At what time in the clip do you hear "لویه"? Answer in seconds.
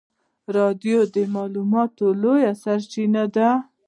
2.21-2.51